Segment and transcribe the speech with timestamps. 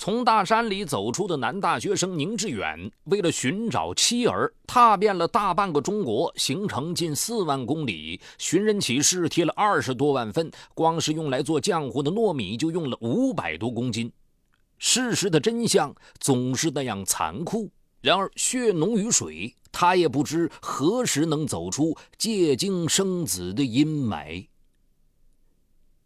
[0.00, 14.10] 从大山里走出的男大学生宁致远，为了寻找妻儿，踏遍了大半个中国，行程近四万公里，寻人启事贴了二十多万份，光是用来做浆糊的糯米就用了五百多公斤。
[14.78, 17.70] 事实的真相总是那样残酷。
[18.00, 24.46] 然而血浓于水，他也不知何时能走出借精生子的阴霾。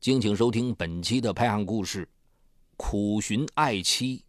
[0.00, 2.08] 敬请收听本期的拍案故事。
[2.82, 4.24] 苦寻爱妻。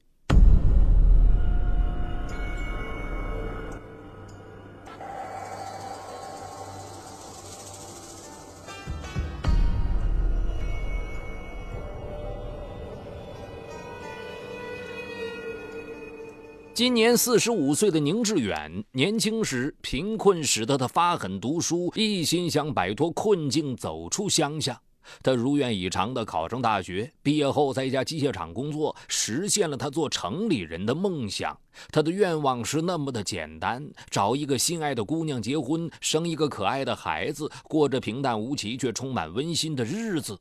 [16.74, 24.82] 今年四十五岁的宁致远，年轻时贫困使得他发狠读书，一心想摆脱困境，走出乡下。
[25.24, 31.58] 他如愿以偿地考上大学，毕业后在一家机械厂工作，实现了他做城里人的梦想。
[31.92, 40.38] 他的愿望是那么的简单：找一个心爱的姑娘结婚，生一个可爱的孩子，过着平淡无奇却充满温馨的日子。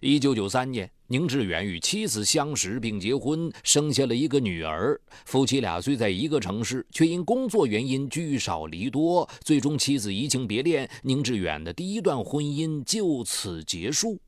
[0.00, 5.00] 一九九三年，宁致远与妻子相识并结婚，生下了一个女儿。
[5.24, 14.18] 夫妻俩虽在一个城市，却因工作原因聚少离多，最终妻子移情别恋，宁致远的第一段婚姻就此结束。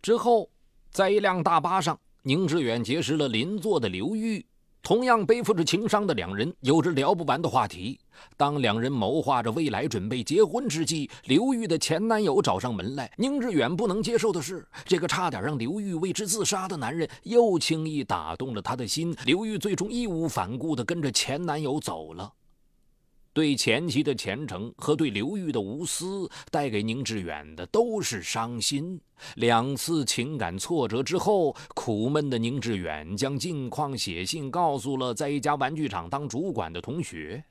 [0.00, 0.48] 之后，
[0.90, 4.44] 在一辆大巴上，宁致远结识了邻座的刘玉。
[4.88, 8.00] 同样背负着情伤的两人，有着聊不完的话题。
[8.38, 13.12] 当两人谋划着未来、准备结婚之际，刘玉的前男友找上门来。
[13.18, 19.14] 宁致远不能接受的是，这个差点让刘玉为之自杀的男人，又轻易打动了他的心。
[19.26, 22.32] 刘玉最终义无反顾地跟着前男友走了。
[23.38, 29.00] 对前妻的虔诚和对刘玉的无私，带给宁致远的都是伤心。
[29.36, 37.44] 两次情感挫折之后，苦闷的宁致远将近况写信告诉了在一家玩具厂当主管的同学。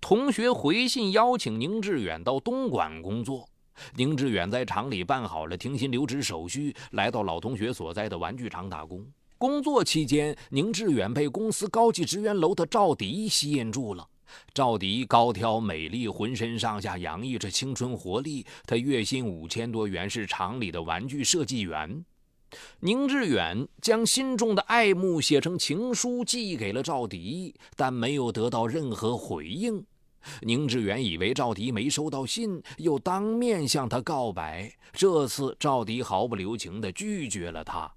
[0.00, 3.48] 同学回信邀请宁致远到东莞工作。
[3.96, 9.04] 宁致远在厂里办好了停薪留职手续，来到老同学所在的玩具厂打工。
[9.36, 14.06] 工作期间，宁致远被公司高级职员楼的赵迪吸引住了。
[14.54, 18.44] 赵迪高挑美丽，浑身上下洋溢着青春活力。
[18.66, 22.04] 她月薪五千多元，是厂里的玩具设计员。
[22.80, 29.84] 宁致远将心中的爱慕写成情书寄给了赵迪，但没有得到任何回应。
[30.42, 34.70] 宁致远以为赵迪没收到信，又当面向他告白。
[34.92, 37.90] 这次赵迪毫不留情地拒绝了他。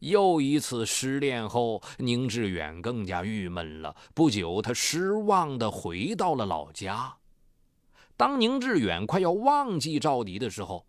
[0.00, 3.94] 又一次失恋后，宁致远更加郁闷了。
[4.14, 7.14] 不久，他失望地回到了老家。
[8.16, 10.86] 当宁致远快要忘记赵迪的时候，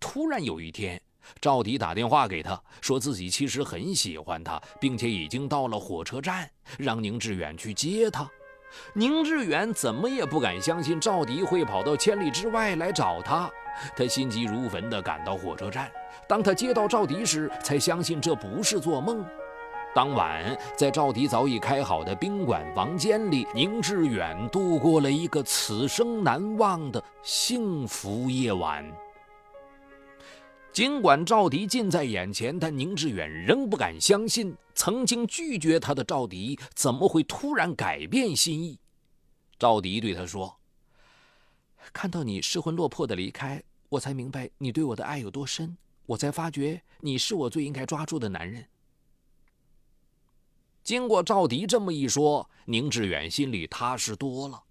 [0.00, 1.00] 突然有一天，
[1.40, 8.28] 赵迪打电话给他，说自己其实很喜欢他，并且已经到了火车站，让宁致远去接他。
[8.94, 13.50] 宁致远怎么也不敢相信赵迪会跑到千里之外来找他，
[13.96, 15.90] 他心急如焚地赶到火车站。
[16.26, 19.24] 当他接到赵迪时，才相信这不是做梦。
[19.94, 28.84] 当晚，在赵迪早已开好的宾馆房间里，宁致远度过了一个此生难忘的幸福夜晚。
[30.70, 38.78] 尽管赵迪近在眼前，但宁致远仍不敢相信，曾经拒绝他的赵迪怎么会突然改变心意。
[39.58, 40.54] 赵迪对他说
[41.92, 45.76] ：“看到你失魂落魄的离开，我才明白你对我的爱有多深。”
[46.08, 48.66] 我才发觉你是我最应该抓住的男人。
[50.82, 54.62] 经过赵迪这么一说，宁致远心里踏实多了。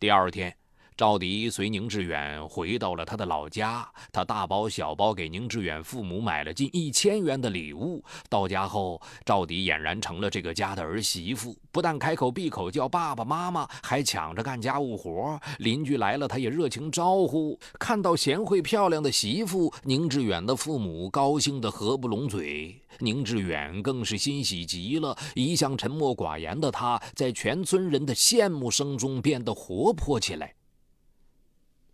[0.00, 0.56] 第二天。
[0.96, 8.00] 赵迪随宁致远回到了他的老家，他大包小包给宁致远父母买了近一千元的礼物。
[8.28, 15.36] 到家后，赵迪俨然成了这个家的儿媳妇，不但开口闭口叫爸爸妈妈，还抢着干家务活。
[15.58, 17.58] 邻居来了，他也热情招呼。
[17.80, 25.18] 看到贤惠漂亮的媳妇，宁致远的父母高兴得合不拢嘴，宁致远更是欣喜极了。
[25.34, 30.54] 一向沉默寡言的他，在全村人的羡慕声中变得活泼起来。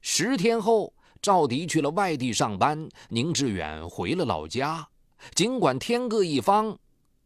[0.02, 4.86] 十天后，赵迪去了外地上班，宁致远回了老家。
[5.34, 6.76] 尽管天各一方，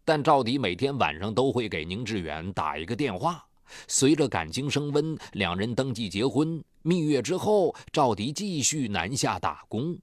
[0.04, 3.44] 但赵迪每天晚上都会给宁致远打一个电话。
[3.86, 6.62] 随着感情升温，两人登记结婚。
[6.82, 9.96] 蜜月之后，赵迪继续南下打工。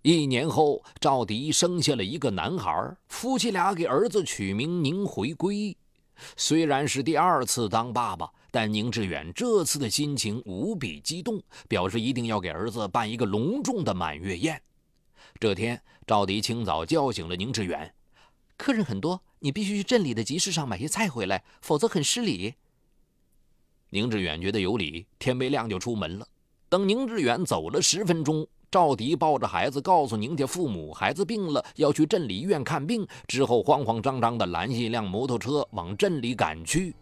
[0.00, 5.76] 一年后，赵迪生下了一个男孩，夫妻俩给儿子取名宁回归。
[6.36, 8.30] 虽然是第二次当爸爸。
[8.50, 14.60] 但宁致远这次的心情无比激动，表示一定要给儿子办一个隆重的满月宴。
[15.38, 17.94] 这天，赵迪清早叫醒了宁致远
[18.56, 22.54] ：“客人很多，你必须去镇里的集市上买些菜回来，否则很失礼。
[23.90, 26.26] 宁致远觉得有理，天没亮就出门了。
[26.68, 33.06] 等宁致远走了十分钟，赵迪抱着孩子告诉宁家父母，孩子病了，要去镇里医院看病。
[33.26, 36.94] 之后慌慌张张地拦下一辆摩托车往镇里赶去。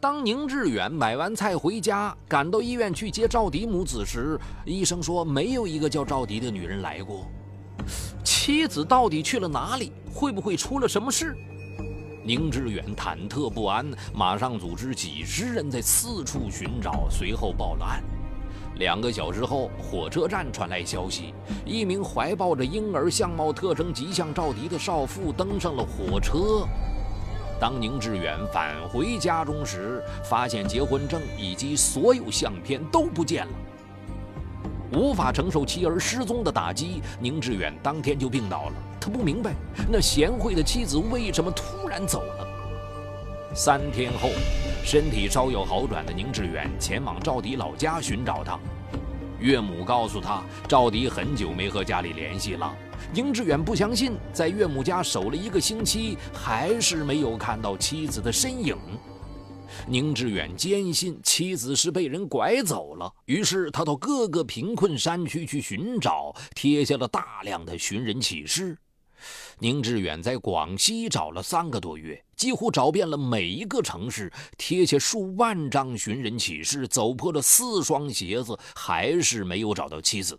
[0.00, 7.26] 当宁志远买完菜回家，赶到医院去接赵迪母子时，医生说没有一个叫赵迪的女人来过。
[8.22, 9.92] 妻子到底去了哪里？
[10.14, 11.36] 会不会出了什么事？
[12.24, 18.00] 宁志远忐忑不安，马上组织几十人在四处寻找，随后报了案。
[18.76, 21.34] 两个小时后，火车站传来消息，
[21.66, 26.68] 一名怀抱着婴儿、相貌特征极像赵迪的少妇登上了火车。
[27.60, 33.52] 当宁志远返回家中时，发现结婚证以及所有相片都不见了。
[34.92, 38.72] 无法承受妻儿失踪的打击，宁志远当天就病倒了。
[39.00, 39.52] 他不明白，
[39.90, 42.46] 那贤惠的妻子为什么突然走了。
[43.54, 44.30] 三天后，
[44.84, 48.58] 身体稍有好转的宁志远前往赵迪老家寻找他。
[49.38, 52.74] 岳母告诉他，赵迪很久没和家里联系了。
[53.12, 58.76] 宁志远不相信，在岳母家守了一个星期，还是没有看到妻子的身影。
[59.86, 68.76] 宁志远坚信妻子是被人拐走了，于是他到各个贫困山区去寻找，贴下了大量的寻人启事。
[69.58, 80.38] 宁志远在广西找了三个多月，几乎找遍了每一个城市，贴下数万张寻人启事，走破了四双鞋子，还是没有找到妻子。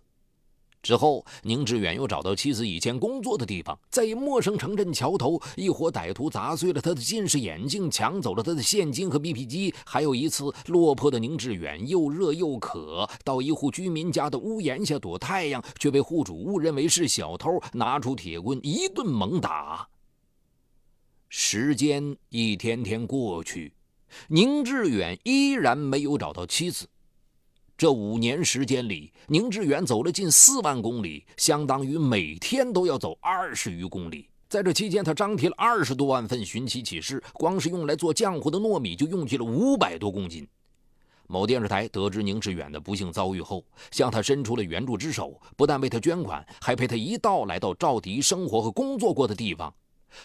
[0.82, 9.74] 之后，宁志远又找到妻子以前工作的地方，在一陌生城镇桥头，一伙歹徒砸碎了他的近视眼镜，抢走了他的现金和 BP 机。
[9.86, 19.90] 还有一次，落魄的宁志远又热又渴，到一户居民家的屋檐下躲太阳，却被户主误认为是小偷，拿出铁棍一顿猛打。
[21.28, 23.74] 时间一天天过去，
[24.30, 26.88] 宁志远依然没有找到妻子。
[27.80, 34.28] 这五年时间里，宁志远走了近四万公里，相当于每天都要走二十余公里。
[34.50, 40.46] 在这期间，他张贴了二十多万份寻妻启事，光是用来做浆糊的糯米就用去了五百多公斤。
[41.28, 49.74] 某电视台得知宁志远的不幸遭遇后，向他伸出了援助之手，不但为他捐款，还陪他一道来到赵迪生活和工作过的地方。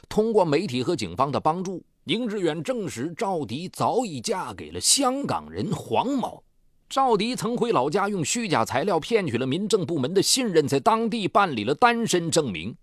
[0.08, 6.42] 通过媒体和警方的帮助，宁志远证实赵迪早已嫁给了香港人黄某。
[6.88, 12.76] 赵迪曾回老家用虚假材料骗取了民政部门的信任，在当地办理了单身证明。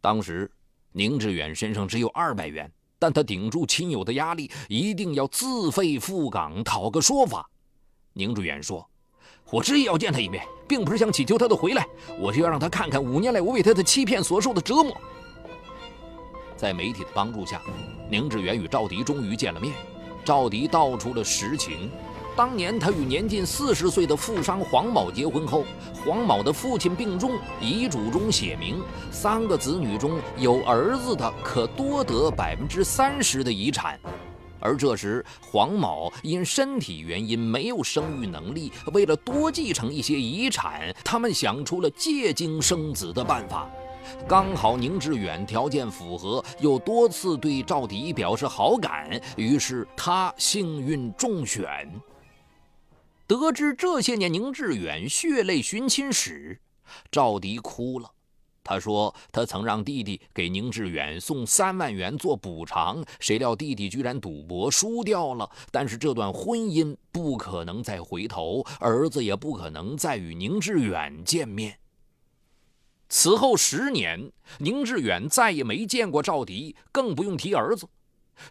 [0.00, 0.50] 当时，
[0.92, 7.50] 宁志远身上只有二百元，但他顶住亲友的压力，一定要自费赴港讨个说法。
[8.14, 8.88] 宁志远说
[9.50, 11.86] ：“我执意要见他一面，并不是想乞求他的回来，
[12.18, 14.96] 我是要让他看看五年来我为他的欺骗所受的折磨。”
[16.56, 17.60] 在媒体的帮助下，
[18.08, 19.74] 宁志远与赵迪终于见了面。
[20.24, 21.90] 赵迪道出了实情。
[22.36, 25.64] 当年他与年近四十岁的富商黄某结婚后，
[26.04, 27.30] 黄某的父亲病重，
[27.62, 33.98] 遗嘱中写明三个子女中有儿子的可多得百分之三十的遗产。
[34.60, 43.66] 而这时黄某因身体原因没有生育能力，为了多继承一些遗产，他们想出了借精生子的办法。
[44.28, 51.90] 刚好宁志远条件符合，又多次对赵迪表示好感，于是他幸运中选。
[53.26, 56.60] 得知这些年宁志远血泪寻亲史，
[57.10, 58.12] 赵迪哭了。
[58.62, 65.48] 他说：“他曾让弟弟给宁志远送三万元做补偿，谁料弟弟居然赌博输掉了。
[65.70, 71.78] 但是这段婚姻不可能再回头，儿子也不可能再与宁志远见面。”
[73.08, 77.88] 此后十年，宁志远再也没见过赵迪，更不用提儿子。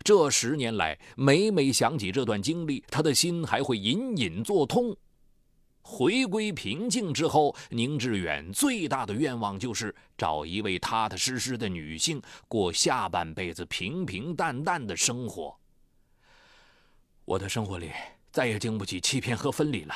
[0.04, 4.96] 这十年来，每每想起这段经历，他的心还会隐隐作痛。
[5.82, 15.56] 回归平静之后，宁志远最大的愿望就是找一位踏踏实实的女性，过下半辈子平平淡淡的生活。
[17.24, 17.92] 我的生活里
[18.32, 19.96] 再也经不起欺骗和分离了。